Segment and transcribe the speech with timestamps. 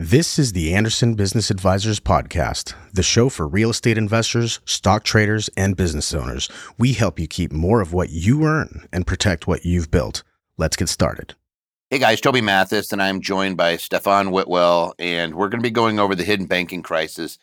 [0.00, 5.50] This is the Anderson Business Advisors Podcast, the show for real estate investors, stock traders,
[5.56, 6.48] and business owners.
[6.78, 10.22] We help you keep more of what you earn and protect what you've built.
[10.56, 11.34] Let's get started.
[11.90, 15.72] Hey guys, Toby Mathis, and I'm joined by Stefan Whitwell, and we're going to be
[15.72, 17.36] going over the hidden banking crisis.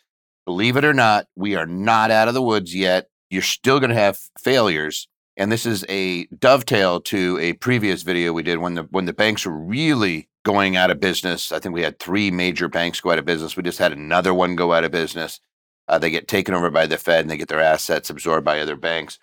[0.46, 3.10] Believe it or not, we are not out of the woods yet.
[3.28, 5.08] You're still going to have failures.
[5.36, 9.12] And this is a dovetail to a previous video we did when the when the
[9.12, 11.50] banks were really going out of business.
[11.50, 13.56] I think we had three major banks go out of business.
[13.56, 15.40] We just had another one go out of business.
[15.88, 18.60] Uh, they get taken over by the Fed and they get their assets absorbed by
[18.60, 19.18] other banks.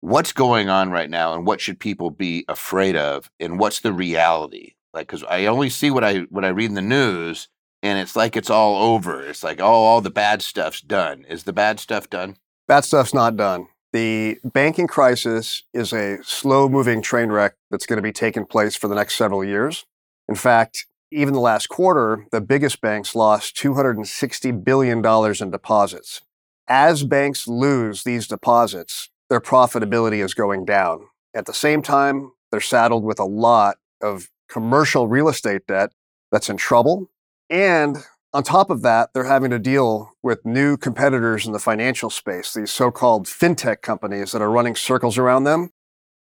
[0.00, 3.92] What's going on right now, and what should people be afraid of, and what's the
[3.92, 4.72] reality?
[4.94, 7.48] Like, because I only see what I what I read in the news,
[7.82, 9.22] and it's like it's all over.
[9.22, 11.26] It's like, oh, all the bad stuff's done.
[11.28, 12.36] Is the bad stuff done?
[12.66, 13.68] Bad stuff's not done.
[13.92, 18.74] The banking crisis is a slow moving train wreck that's going to be taking place
[18.74, 19.84] for the next several years.
[20.28, 26.22] In fact, even the last quarter, the biggest banks lost $260 billion in deposits.
[26.68, 31.06] As banks lose these deposits, their profitability is going down.
[31.34, 35.92] At the same time, they're saddled with a lot of commercial real estate debt
[36.30, 37.10] that's in trouble.
[37.50, 37.98] And
[38.32, 42.54] on top of that, they're having to deal with new competitors in the financial space,
[42.54, 45.70] these so called fintech companies that are running circles around them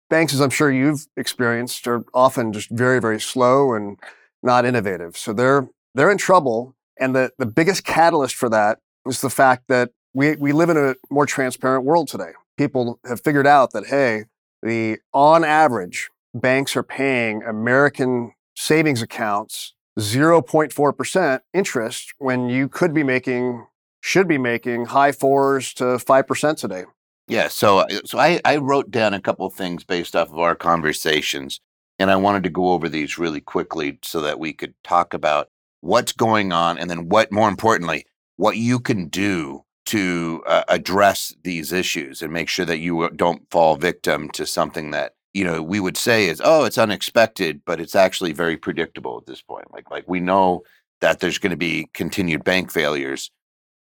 [0.10, 3.98] banks, as I'm sure you've experienced, are often just very, very slow and
[4.42, 5.18] not innovative.
[5.18, 6.76] So they're they're in trouble.
[7.00, 10.78] And the, the biggest catalyst for that is the fact that we, we live in
[10.78, 12.32] a more transparent world today.
[12.58, 14.26] People have figured out that, hey,
[14.62, 23.04] the on average, banks are paying American savings accounts 0.4% interest when you could be
[23.04, 23.66] making,
[24.02, 26.84] should be making high fours to 5% today.
[27.30, 30.40] Yeah, so uh, so I, I wrote down a couple of things based off of
[30.40, 31.62] our conversations,
[32.00, 35.50] and I wanted to go over these really quickly so that we could talk about
[35.82, 38.06] what's going on, and then what, more importantly,
[38.38, 43.10] what you can do to uh, address these issues and make sure that you uh,
[43.16, 47.62] don't fall victim to something that you know we would say is oh it's unexpected,
[47.64, 49.72] but it's actually very predictable at this point.
[49.72, 50.64] Like like we know
[51.02, 53.30] that there's going to be continued bank failures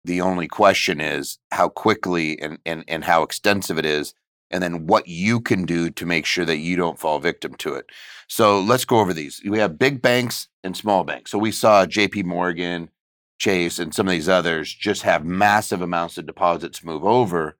[0.06, 4.14] the only question is how quickly and, and, and how extensive it is,
[4.52, 7.76] and then what you can do to make sure that you don't fall victim to
[7.76, 7.86] it.
[8.28, 9.42] So let's go over these.
[9.46, 11.32] We have big banks and small banks.
[11.32, 12.90] So we saw JP Morgan,
[13.40, 17.58] Chase, and some of these others just have massive amounts of deposits move over.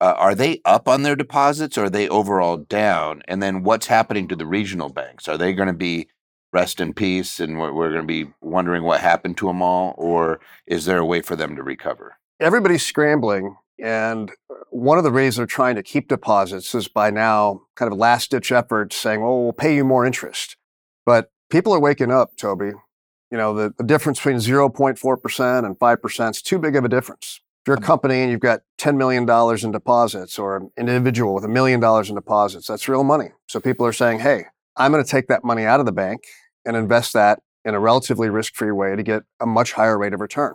[0.00, 3.22] Uh, are they up on their deposits or are they overall down?
[3.28, 5.28] And then what's happening to the regional banks?
[5.28, 6.08] Are they going to be
[6.52, 9.94] rest in peace and we're, we're going to be wondering what happened to them all
[9.96, 12.18] or is there a way for them to recover?
[12.40, 17.10] Everybody's scrambling and uh, one of the ways they're trying to keep deposits is by
[17.10, 20.56] now kind of last ditch effort saying well we'll pay you more interest.
[21.06, 22.72] But people are waking up toby.
[23.30, 27.40] You know the, the difference between 0.4% and 5% is too big of a difference.
[27.62, 29.22] If you're a company and you've got $10 million
[29.64, 33.30] in deposits or an individual with a million dollars in deposits that's real money.
[33.48, 34.46] So people are saying hey
[34.76, 36.22] i'm going to take that money out of the bank
[36.64, 40.12] and invest that in a relatively risk free way to get a much higher rate
[40.12, 40.54] of return.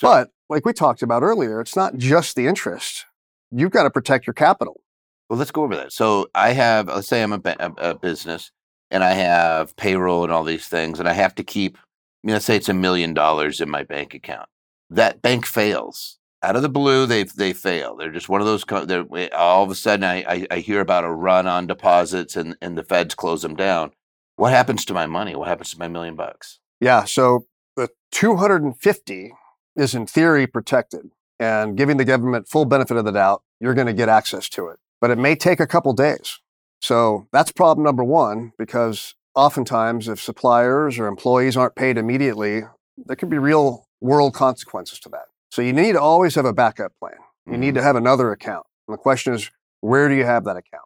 [0.00, 3.04] But like we talked about earlier, it's not just the interest.
[3.50, 4.80] You've got to protect your capital.
[5.28, 5.92] Well, let's go over that.
[5.92, 8.50] So I have, let's say I'm a, a, a business
[8.90, 12.32] and I have payroll and all these things, and I have to keep, I mean,
[12.32, 14.48] let's say it's a million dollars in my bank account.
[14.88, 17.06] That bank fails out of the blue.
[17.06, 17.96] They they fail.
[17.96, 18.64] They're just one of those.
[18.86, 22.56] They're, all of a sudden, I, I, I hear about a run on deposits, and
[22.60, 23.92] and the feds close them down.
[24.36, 25.34] What happens to my money?
[25.34, 26.60] What happens to my million bucks?
[26.80, 27.46] Yeah, so
[27.76, 29.32] the 250
[29.74, 31.10] is in theory protected
[31.40, 34.68] and giving the government full benefit of the doubt, you're going to get access to
[34.68, 34.78] it.
[35.00, 36.40] But it may take a couple days.
[36.80, 42.62] So that's problem number 1 because oftentimes if suppliers or employees aren't paid immediately,
[43.06, 45.26] there can be real world consequences to that.
[45.50, 47.14] So you need to always have a backup plan.
[47.46, 47.60] You mm-hmm.
[47.60, 48.66] need to have another account.
[48.86, 49.50] And the question is,
[49.80, 50.84] where do you have that account?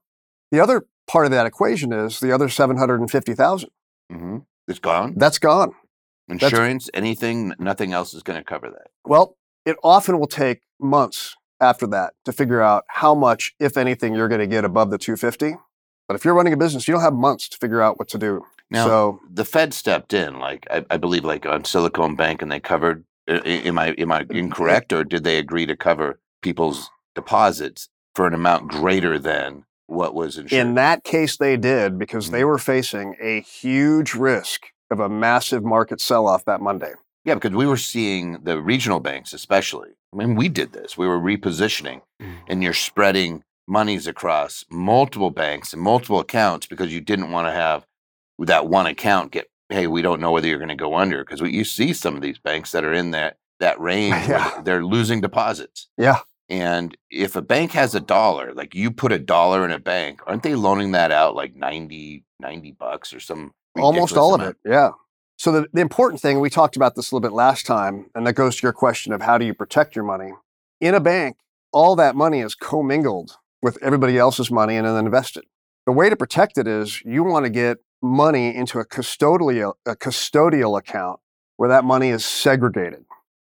[0.50, 3.70] The other part of that equation is the other 750,000.
[4.12, 4.38] Mm-hmm.
[4.68, 5.14] It's gone.
[5.16, 5.74] That's gone.
[6.28, 8.88] Insurance, That's, anything, nothing else is going to cover that.
[9.04, 9.36] Well,
[9.66, 14.28] it often will take months after that to figure out how much, if anything, you're
[14.28, 15.56] going to get above the 250.
[16.08, 18.18] But if you're running a business, you don't have months to figure out what to
[18.18, 18.44] do.
[18.70, 22.50] Now, so the Fed stepped in, like I, I believe, like on Silicon Bank, and
[22.50, 23.04] they covered.
[23.28, 28.34] Am I am I incorrect, or did they agree to cover people's deposits for an
[28.34, 30.60] amount greater than what was insured.
[30.60, 32.34] In that case, they did because mm-hmm.
[32.34, 36.92] they were facing a huge risk of a massive market sell off that Monday.
[37.24, 39.90] Yeah, because we were seeing the regional banks, especially.
[40.12, 40.98] I mean, we did this.
[40.98, 42.32] We were repositioning, mm-hmm.
[42.48, 47.52] and you're spreading monies across multiple banks and multiple accounts because you didn't want to
[47.52, 47.86] have
[48.38, 51.40] that one account get hey, we don't know whether you're going to go under because
[51.40, 54.52] you see some of these banks that are in that that range Yeah.
[54.54, 55.88] where they're losing deposits.
[55.96, 56.20] Yeah.
[56.48, 60.20] And if a bank has a dollar, like you put a dollar in a bank,
[60.26, 64.56] aren't they loaning that out like 90, 90 bucks or some Almost all of it.
[64.66, 64.90] Yeah.
[65.38, 68.26] So the, the important thing, we talked about this a little bit last time, and
[68.26, 70.32] that goes to your question of how do you protect your money?
[70.80, 71.36] In a bank,
[71.72, 75.44] all that money is commingled with everybody else's money and then invested.
[75.86, 79.94] The way to protect it is you want to get money into a custodial, a
[79.94, 81.20] custodial account
[81.56, 83.04] where that money is segregated.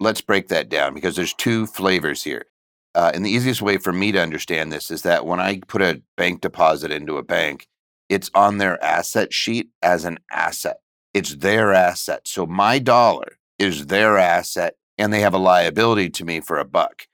[0.01, 2.47] let's break that down because there's two flavors here.
[2.95, 5.81] Uh, and the easiest way for me to understand this is that when I put
[5.81, 7.69] a bank deposit into a bank,
[8.09, 10.81] it's on their asset sheet as an asset.
[11.15, 12.27] It's their asset.
[12.27, 16.65] So my dollar is their asset and they have a liability to me for a
[16.65, 17.07] buck.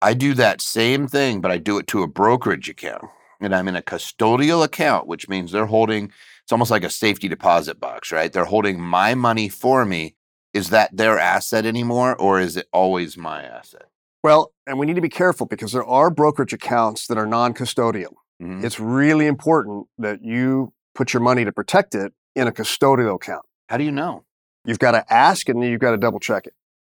[0.00, 3.04] I do that same thing, but I do it to a brokerage account.
[3.40, 6.12] And I'm in a custodial account, which means they're holding,
[6.48, 8.32] it's almost like a safety deposit box, right?
[8.32, 10.14] They're holding my money for me
[10.54, 13.84] is that their asset anymore or is it always my asset
[14.24, 17.52] Well, and we need to be careful because there are brokerage accounts that are non
[17.52, 18.14] custodial.
[18.42, 18.64] Mhm.
[18.64, 23.44] It's really important that you put your money to protect it in a custodial account.
[23.68, 24.24] how do you know
[24.64, 26.54] You've got to ask and you've got to double check it.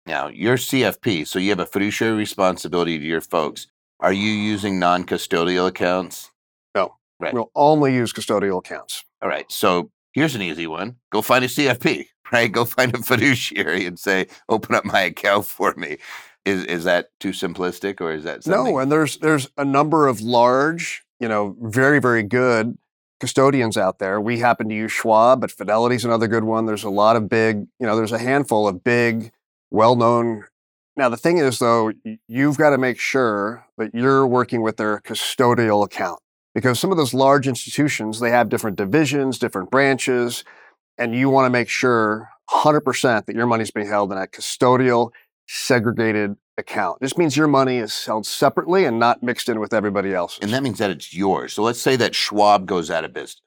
[0.06, 3.66] now you're cfp so you have a fiduciary responsibility to your folks
[4.00, 6.30] are you using non-custodial accounts
[7.22, 7.34] Right.
[7.34, 9.04] We'll only use custodial accounts.
[9.21, 13.00] All right so here's an easy one go find a cfp right go find a
[13.00, 15.98] fiduciary and say open up my account for me
[16.45, 20.07] is, is that too simplistic or is that something No, and there's there's a number
[20.07, 22.77] of large, you know, very very good
[23.19, 24.21] custodians out there.
[24.21, 26.65] We happen to use Schwab, but Fidelity's another good one.
[26.65, 29.31] There's a lot of big, you know, there's a handful of big,
[29.72, 30.45] well-known.
[30.95, 31.92] Now the thing is though,
[32.27, 36.19] you've got to make sure that you're working with their custodial account
[36.54, 40.44] because some of those large institutions they have different divisions, different branches,
[40.98, 45.12] and you want to make sure 100% that your money's being held in a custodial
[45.48, 47.00] segregated account.
[47.00, 50.51] This means your money is held separately and not mixed in with everybody else And
[50.54, 51.54] that means that it's yours.
[51.54, 53.42] So let's say that Schwab goes out of business.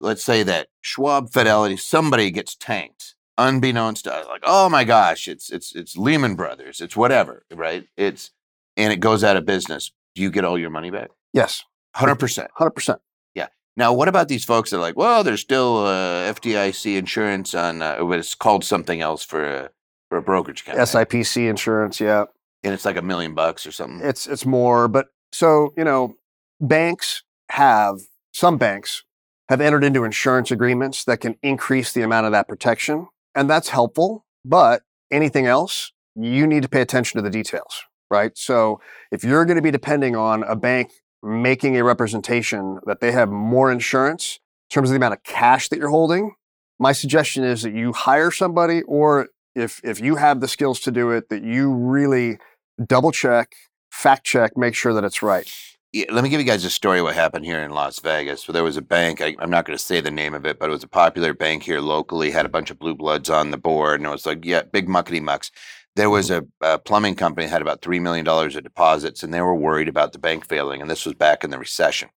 [0.00, 5.26] Let's say that Schwab Fidelity, somebody gets tanked, unbeknownst to us, like, oh my gosh,
[5.26, 7.86] it's it's it's Lehman Brothers, it's whatever, right?
[7.96, 8.30] It's
[8.76, 9.92] and it goes out of business.
[10.14, 11.08] Do you get all your money back?
[11.32, 11.64] yes,
[11.96, 12.50] Hundred percent.
[12.58, 12.98] 100%.
[13.34, 13.46] Yeah.
[13.74, 17.80] Now, what about these folks that are like, well, there's still uh, FDIC insurance on,
[17.80, 19.70] uh, but it's called something else for a
[20.10, 20.78] for a brokerage account.
[20.78, 22.24] SIPC insurance, yeah.
[22.62, 24.06] and it's like a million bucks or something.
[24.06, 26.16] It's it's more, but so, you know,
[26.60, 28.00] banks have
[28.30, 29.02] some banks
[29.48, 33.70] have entered into insurance agreements that can increase the amount of that protection, and that's
[33.70, 38.36] helpful, but anything else, you need to pay attention to the details, right?
[38.36, 40.90] So, if you're going to be depending on a bank
[41.26, 44.38] making a representation that they have more insurance
[44.70, 46.34] in terms of the amount of cash that you're holding,
[46.78, 50.90] my suggestion is that you hire somebody or if if you have the skills to
[50.90, 52.38] do it that you really
[52.84, 53.54] double check,
[53.90, 55.50] fact check, make sure that it's right.
[55.92, 58.44] Yeah, let me give you guys a story what happened here in Las Vegas.
[58.44, 59.22] So there was a bank.
[59.22, 61.32] I, I'm not going to say the name of it, but it was a popular
[61.32, 62.32] bank here locally.
[62.32, 64.88] Had a bunch of blue bloods on the board, and it was like, yeah, big
[64.88, 65.50] muckety mucks.
[65.96, 69.32] There was a, a plumbing company that had about three million dollars of deposits, and
[69.34, 70.80] they were worried about the bank failing.
[70.80, 72.10] And this was back in the recession.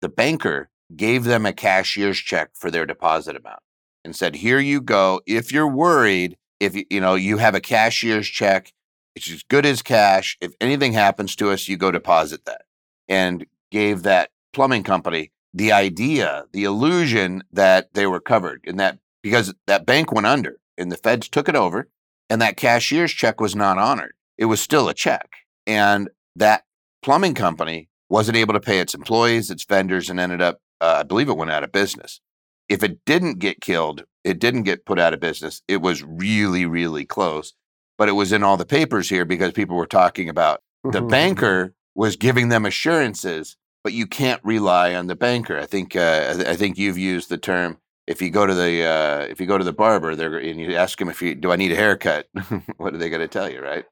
[0.00, 3.60] The banker gave them a cashier's check for their deposit amount
[4.04, 5.20] and said, "Here you go.
[5.26, 8.72] If you're worried, if you you know you have a cashier's check,
[9.14, 10.36] it's as good as cash.
[10.40, 12.62] If anything happens to us, you go deposit that."
[13.08, 18.98] and gave that plumbing company the idea, the illusion that they were covered and that
[19.22, 21.88] because that bank went under and the feds took it over
[22.28, 24.14] and that cashier's check was not honored.
[24.38, 25.30] It was still a check.
[25.66, 26.64] And that
[27.02, 31.02] plumbing company wasn't able to pay its employees, its vendors, and ended up, uh, I
[31.02, 32.20] believe it went out of business.
[32.68, 35.62] If it didn't get killed, it didn't get put out of business.
[35.68, 37.54] It was really, really close.
[37.98, 41.74] But it was in all the papers here because people were talking about the banker
[41.94, 45.58] was giving them assurances, but you can't rely on the banker.
[45.58, 49.20] I think uh, I think you've used the term if you go to the uh,
[49.30, 51.56] if you go to the barber, they're and you ask them if you do I
[51.56, 52.28] need a haircut,
[52.76, 53.84] what are they going to tell you, right?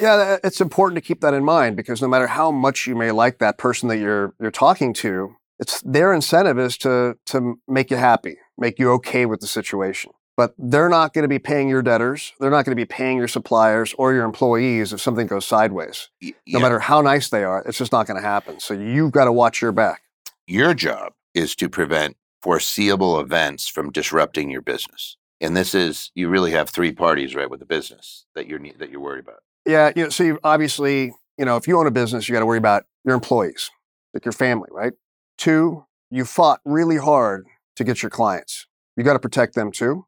[0.00, 3.10] Yeah, it's important to keep that in mind because no matter how much you may
[3.10, 7.90] like that person that you're you're talking to, it's their incentive is to to make
[7.90, 10.12] you happy, make you okay with the situation.
[10.36, 12.32] But they're not going to be paying your debtors.
[12.40, 16.08] They're not going to be paying your suppliers or your employees if something goes sideways.
[16.22, 18.58] Y- No matter how nice they are, it's just not going to happen.
[18.58, 20.02] So you've got to watch your back.
[20.46, 25.16] your job is to prevent foreseeable events from disrupting your business.
[25.40, 28.90] And this is you really have three parties, right, with the business that you're that
[28.90, 29.40] you're worried about.
[29.66, 32.46] Yeah, you know, so obviously, you know, if you own a business, you got to
[32.46, 33.70] worry about your employees,
[34.14, 34.92] like your family, right?
[35.38, 38.66] Two, you fought really hard to get your clients.
[38.96, 40.06] You got to protect them too.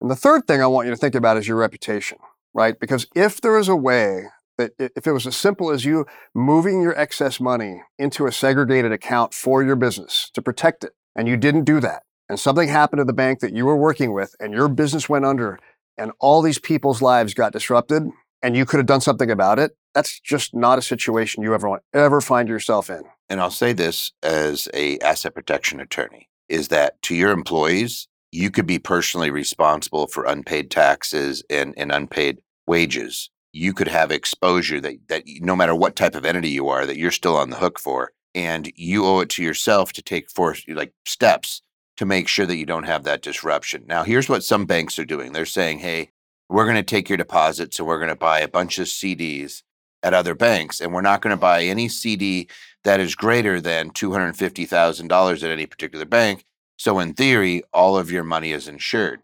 [0.00, 2.18] And the third thing I want you to think about is your reputation,
[2.54, 2.78] right?
[2.78, 4.26] Because if there is a way
[4.58, 8.92] that if it was as simple as you moving your excess money into a segregated
[8.92, 13.00] account for your business to protect it, and you didn't do that, and something happened
[13.00, 15.58] to the bank that you were working with, and your business went under,
[15.98, 18.04] and all these people's lives got disrupted,
[18.40, 21.68] and you could have done something about it, that's just not a situation you ever
[21.68, 23.02] want ever find yourself in.
[23.28, 28.50] And I'll say this as a asset protection attorney is that to your employees, you
[28.50, 33.30] could be personally responsible for unpaid taxes and, and unpaid wages.
[33.52, 36.96] You could have exposure that, that no matter what type of entity you are, that
[36.96, 38.12] you're still on the hook for.
[38.38, 41.60] And you owe it to yourself to take for like steps
[41.96, 43.82] to make sure that you don't have that disruption.
[43.88, 45.32] Now, here's what some banks are doing.
[45.32, 46.10] They're saying, hey,
[46.48, 49.64] we're going to take your deposits and we're going to buy a bunch of CDs
[50.04, 52.46] at other banks, and we're not going to buy any CD
[52.84, 56.44] that is greater than $250,000 at any particular bank.
[56.76, 59.20] So, in theory, all of your money is insured.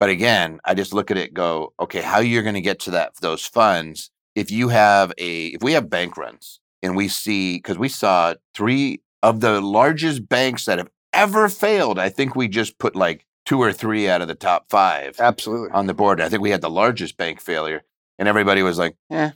[0.00, 2.92] But again, I just look at it go, okay, how you're going to get to
[2.92, 7.56] that those funds if you have a if we have bank runs and we see
[7.56, 11.98] because we saw three of the largest banks that have ever failed.
[11.98, 15.70] I think we just put like two or three out of the top five Absolutely.
[15.70, 16.20] on the board.
[16.20, 17.82] I think we had the largest bank failure,
[18.18, 19.32] and everybody was like, "Yeah,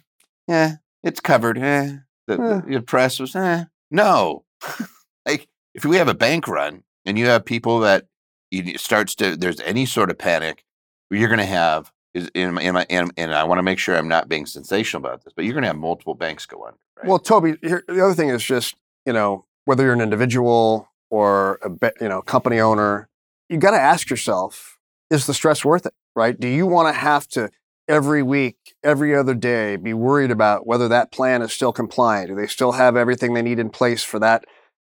[0.46, 1.96] yeah, it's covered." Eh.
[2.26, 2.36] The, Eh.
[2.36, 3.64] the, the press was, eh.
[3.90, 4.44] "No."
[5.26, 8.06] like if we have a bank run and you have people that
[8.50, 10.64] you, it starts to there's any sort of panic,
[11.10, 13.78] you're going to have is in my, in my and, and I want to make
[13.78, 16.64] sure I'm not being sensational about this, but you're going to have multiple banks go
[16.64, 16.78] under.
[16.98, 17.08] Right?
[17.08, 18.74] Well, Toby, here, the other thing is just
[19.06, 23.08] you know whether you're an individual or a be- you know company owner,
[23.48, 24.78] you got to ask yourself:
[25.10, 25.94] Is the stress worth it?
[26.14, 26.38] Right?
[26.38, 27.50] Do you want to have to
[27.88, 32.28] every week, every other day, be worried about whether that plan is still compliant?
[32.28, 34.44] Do they still have everything they need in place for that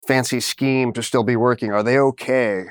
[0.07, 1.71] fancy scheme to still be working?
[1.71, 2.65] Are they okay?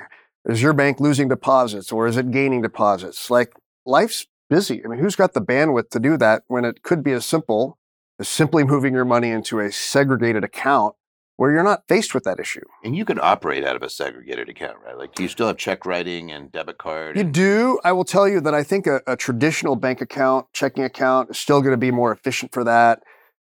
[0.47, 3.31] Is your bank losing deposits or is it gaining deposits?
[3.31, 3.53] Like
[3.87, 4.83] life's busy.
[4.85, 7.79] I mean, who's got the bandwidth to do that when it could be as simple
[8.19, 10.95] is simply moving your money into a segregated account
[11.37, 12.61] where you're not faced with that issue.
[12.85, 14.97] and you can operate out of a segregated account, right?
[14.97, 17.17] Like you still have check writing and debit card.
[17.17, 17.81] You do.
[17.83, 21.39] I will tell you that I think a, a traditional bank account, checking account, is
[21.39, 23.01] still going to be more efficient for that.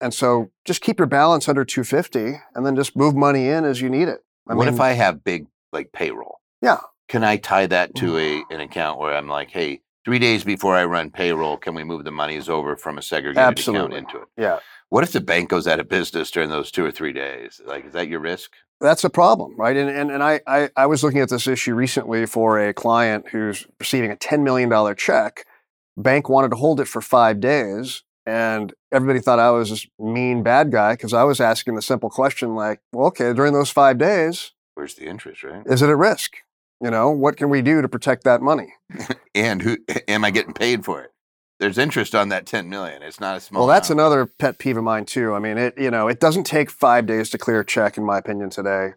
[0.00, 3.80] And so just keep your balance under 250 and then just move money in as
[3.80, 4.20] you need it.
[4.48, 6.40] I what mean, if I have big like payroll?
[6.62, 6.80] Yeah.
[7.08, 8.42] Can I tie that to mm.
[8.50, 11.82] a an account where I'm like, hey, three days before I run payroll, can we
[11.82, 13.98] move the monies over from a segregated Absolutely.
[13.98, 14.28] account into it?
[14.38, 14.60] Yeah.
[14.88, 17.60] What if the bank goes out of business during those two or three days?
[17.66, 18.52] Like, is that your risk?
[18.80, 19.76] That's a problem, right?
[19.76, 23.30] And and, and I, I I was looking at this issue recently for a client
[23.30, 25.44] who's receiving a $10 million check.
[25.96, 28.04] Bank wanted to hold it for five days.
[28.26, 32.10] And everybody thought I was this mean bad guy because I was asking the simple
[32.10, 35.62] question like, well, okay, during those five days, Where's the interest, right?
[35.66, 36.36] is it at risk?
[36.82, 38.74] You know, what can we do to protect that money?
[39.34, 39.76] And who
[40.08, 41.10] am I getting paid for it?
[41.60, 43.02] There's interest on that 10 million.
[43.02, 43.60] It's not a small.
[43.62, 44.00] Well, that's amount.
[44.12, 45.34] another pet peeve of mine too.
[45.34, 48.04] I mean, it you know, it doesn't take five days to clear a check, in
[48.04, 48.48] my opinion.
[48.50, 48.90] Today,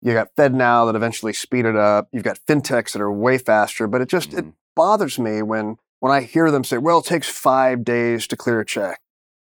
[0.00, 2.08] you got FedNow that eventually speed it up.
[2.12, 4.52] You've got fintechs that are way faster, but it just it Mhm.
[4.76, 8.60] bothers me when when I hear them say, "Well, it takes five days to clear
[8.60, 9.00] a check."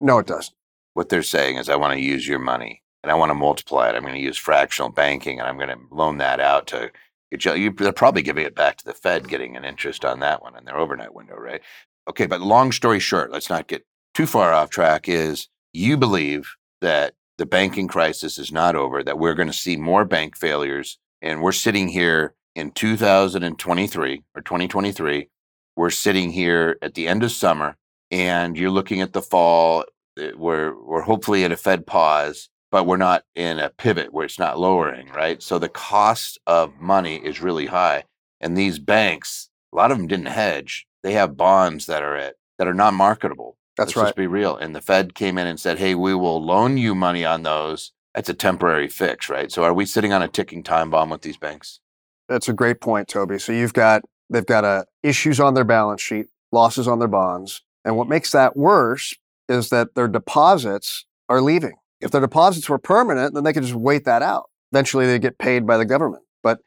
[0.01, 0.55] No, it doesn't.
[0.95, 3.89] what they're saying is I want to use your money and I want to multiply
[3.89, 3.95] it.
[3.95, 6.91] I'm going to use fractional banking and I'm going to loan that out to
[7.33, 7.73] you.
[7.73, 10.65] They're probably giving it back to the Fed, getting an interest on that one in
[10.65, 11.63] their overnight window, right?
[12.09, 15.09] Okay, but long story short, let's not get too far off track.
[15.09, 19.77] Is you believe that the banking crisis is not over, that we're going to see
[19.77, 25.29] more bank failures, and we're sitting here in 2023 or 2023.
[25.77, 27.77] We're sitting here at the end of summer,
[28.11, 29.85] and you're looking at the fall
[30.21, 34.25] uh, we're we're hopefully in a Fed pause, but we're not in a pivot where
[34.25, 35.43] it's not lowering, right?
[35.43, 38.05] So the cost of money is really high,
[38.41, 40.87] and these banks, a lot of them didn't hedge.
[41.03, 43.57] They have bonds that are at that are not marketable.
[43.77, 44.05] That's Let's right.
[44.09, 44.57] Just be real.
[44.57, 47.93] And the Fed came in and said, "Hey, we will loan you money on those."
[48.15, 49.51] That's a temporary fix, right?
[49.53, 51.81] So are we sitting on a ticking time bomb with these banks?
[52.29, 53.39] That's a great point, Toby.
[53.39, 57.63] So you've got they've got uh, issues on their balance sheet, losses on their bonds,
[57.85, 59.15] and what makes that worse
[59.49, 61.75] is that their deposits are leaving.
[62.01, 64.51] If their deposits were permanent, then they could just wait that out.
[64.73, 66.23] Eventually, they get paid by the government.
[66.43, 66.61] But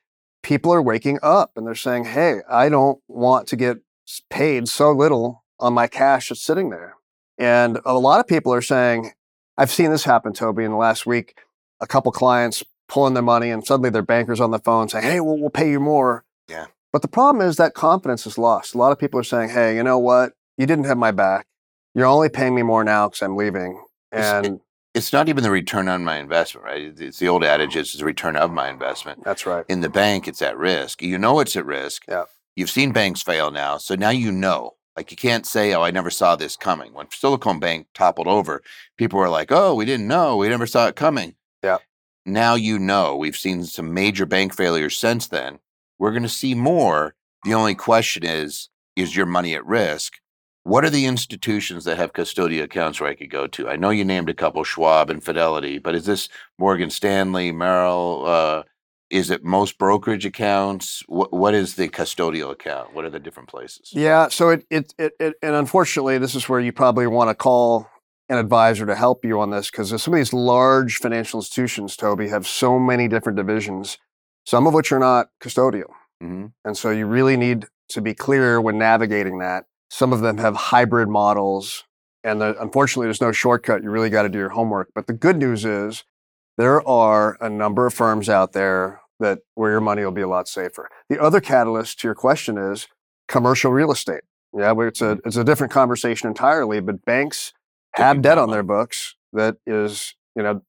[0.43, 3.77] people are waking up and they're saying, "Hey, I don't want to get
[4.29, 6.95] paid so little on my cash that's sitting there."
[7.37, 9.11] And a lot of people are saying,
[9.57, 11.37] "I've seen this happen, Toby, in the last week."
[11.81, 15.19] A couple clients pulling their money and suddenly their banker's on the phone saying, Hey,
[15.19, 16.23] we'll, we'll pay you more.
[16.47, 16.67] Yeah.
[16.91, 18.75] But the problem is that confidence is lost.
[18.75, 20.33] A lot of people are saying, Hey, you know what?
[20.57, 21.47] You didn't have my back.
[21.95, 23.83] You're only paying me more now because I'm leaving.
[24.11, 24.59] And
[24.93, 26.81] It's not even the return on my investment, right?
[26.83, 29.23] It's- the old adage: it's the return of my investment.
[29.23, 29.65] that's right.
[29.67, 31.01] in the bank, it's at risk.
[31.01, 32.03] You know it's at risk.
[32.07, 32.25] Yeah.
[32.55, 34.75] You've seen banks fail now, so now you know.
[34.95, 38.61] Like you can't say, "Oh, I never saw this coming." When Silicon Bank toppled over,
[38.95, 40.37] people were like, "Oh, we didn't know.
[40.37, 41.33] We never saw it coming."
[41.63, 41.79] Yeah.
[42.27, 43.17] Now you know.
[43.17, 45.59] We've seen some major bank failures since then.
[45.97, 47.15] We're going to see more.
[47.43, 50.13] The only question is, is your money at risk?
[50.63, 53.69] What are the institutions that have custodial accounts where I could go to?
[53.69, 58.23] I know you named a couple, Schwab and Fidelity, but is this Morgan Stanley, Merrill?
[58.25, 58.63] Uh,
[59.09, 61.03] is it most brokerage accounts?
[61.07, 62.93] What, what is the custodial account?
[62.93, 63.91] What are the different places?
[63.91, 67.35] Yeah, so it, it, it, it and unfortunately, this is where you probably want to
[67.35, 67.89] call
[68.29, 72.29] an advisor to help you on this because some of these large financial institutions, Toby,
[72.29, 73.97] have so many different divisions,
[74.45, 75.91] some of which are not custodial.
[76.21, 79.65] hmm And so you really need to be clear when navigating that.
[79.93, 81.83] Some of them have hybrid models.
[82.23, 83.83] And the, unfortunately, there's no shortcut.
[83.83, 84.89] You really got to do your homework.
[84.95, 86.03] But the good news is
[86.57, 90.27] there are a number of firms out there that where your money will be a
[90.27, 90.89] lot safer.
[91.09, 92.87] The other catalyst to your question is
[93.27, 94.21] commercial real estate.
[94.51, 96.79] Yeah, it's a it's a different conversation entirely.
[96.79, 97.53] But banks
[97.93, 100.63] have debt on their books that is, you know,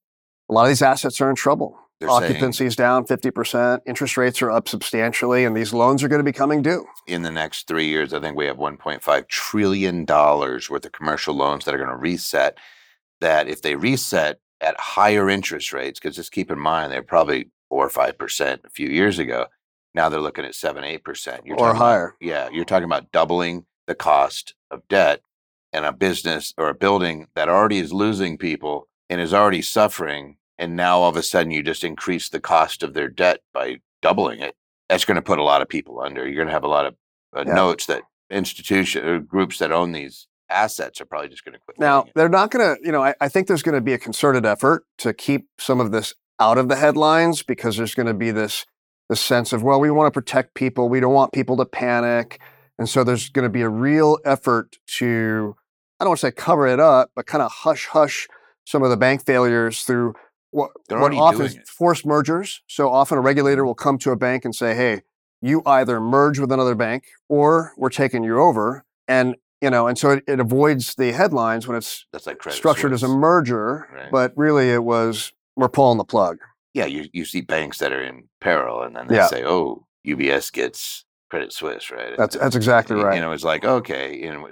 [0.47, 1.79] a lot of these assets are in trouble.
[1.99, 6.09] They're saying Occupancy is down 50%, interest rates are up substantially, and these loans are
[6.09, 6.85] going to be coming due.
[7.07, 11.33] in the next three years, I think we have 1.5 trillion dollars worth of commercial
[11.35, 12.57] loans that are going to reset.
[13.21, 17.49] That if they reset at higher interest rates, because just keep in mind they're probably
[17.69, 19.47] four or five percent a few years ago.
[19.93, 21.43] Now they're looking at seven, eight percent.
[21.57, 22.15] Or higher.
[22.19, 25.21] yeah, you're talking about doubling the cost of debt,
[25.71, 30.37] and a business or a building that already is losing people and is already suffering,
[30.57, 33.77] and now all of a sudden you just increase the cost of their debt by
[34.01, 34.55] doubling it.
[34.89, 36.25] That's going to put a lot of people under.
[36.25, 36.95] You're going to have a lot of
[37.35, 37.53] uh, Yeah.
[37.53, 41.79] notes that institution or groups that own these assets are probably just going to quit.
[41.79, 43.97] Now, they're not going to, you know, I, I think there's going to be a
[43.97, 48.13] concerted effort to keep some of this out of the headlines because there's going to
[48.13, 48.65] be this
[49.09, 50.89] this sense of, well, we want to protect people.
[50.89, 52.39] We don't want people to panic.
[52.79, 55.55] And so there's going to be a real effort to,
[55.99, 58.27] I don't want to say cover it up, but kind of hush hush
[58.65, 60.15] some of the bank failures through
[60.55, 62.61] what, what often is forced mergers.
[62.67, 63.67] So often a regulator mm-hmm.
[63.67, 65.01] will come to a bank and say, hey,
[65.41, 68.85] you either merge with another bank or we're taking you over.
[69.07, 72.93] And, you know, and so it, it avoids the headlines when it's that's like structured
[72.93, 74.11] as a merger, Right.
[74.11, 76.37] but really it was we're pulling the plug.
[76.73, 79.27] yeah, you, you see banks that are in peril, and then they Yeah.
[79.27, 82.17] say, "Oh, UBS gets Credit Suisse," right?
[82.17, 83.15] That's that's exactly right.
[83.15, 84.49] You know, it's like okay, you know,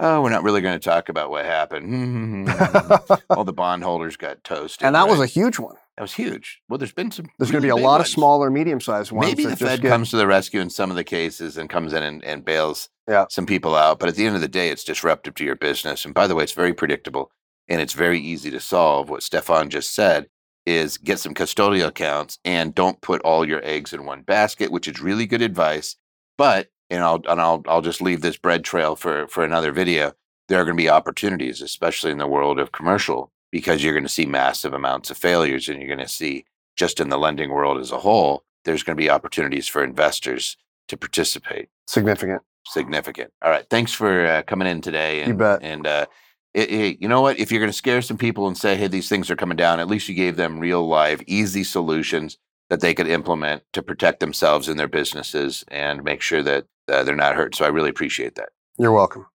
[0.00, 2.48] oh, we're not really going to talk about what happened.
[3.30, 5.76] All the bondholders got toasted, and that was a huge one.
[5.96, 6.60] that was huge.
[6.68, 7.26] Well, there's been some.
[7.38, 8.12] There's going to be a lot of ones.
[8.12, 9.28] smaller, medium-sized ones.
[9.28, 11.92] Maybe the Fed get- comes to the rescue in some of the cases and comes
[11.92, 13.26] in and, and bails Yeah.
[13.30, 13.98] some people out.
[14.00, 16.04] But at the end of the day, it's disruptive to your business.
[16.04, 17.30] And by the way, it's very predictable
[17.68, 19.08] and it's very easy to solve.
[19.10, 20.26] What Stefan just said
[20.66, 24.86] is get some custodial accounts and don't put all your eggs in one basket, which
[24.88, 25.96] is really good advice.
[26.36, 30.12] But and I'll and I'll I'll just leave this bread trail for for another video.
[30.48, 34.04] There are going to be opportunities, especially in the world of commercial, because you're going
[34.04, 36.44] to see massive amounts of failures, and you're going to see
[36.76, 40.56] just in the lending world as a whole, there's going to be opportunities for investors
[40.88, 41.68] to participate.
[41.86, 42.42] significant.
[42.66, 43.32] Significant.
[43.42, 43.66] All right.
[43.70, 45.22] Thanks for uh, coming in today.
[45.22, 45.62] And, bet.
[45.62, 46.06] And uh,
[46.54, 47.38] it, it- you know what?
[47.38, 49.80] If you're going to scare some people and say, hey, these things are coming down,
[49.80, 54.20] at least you gave them real, live, easy solutions that they could implement to protect
[54.20, 57.54] themselves and their businesses and make sure that uh, they're not hurt.
[57.54, 58.50] So I really appreciate that.
[58.78, 59.26] You're welcome.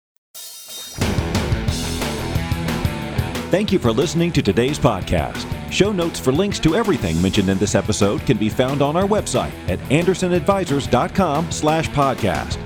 [3.52, 5.50] Thank you for listening to today's podcast.
[5.72, 9.08] Show notes for links to everything mentioned in this episode can be found on our
[9.08, 12.60] website at andersonadvisors.com slash podcast.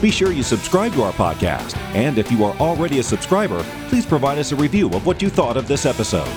[0.00, 4.04] Be sure you subscribe to our podcast, and if you are already a subscriber, please
[4.04, 6.28] provide us a review of what you thought of this episode.